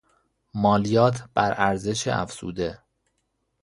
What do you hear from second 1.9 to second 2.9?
افزوده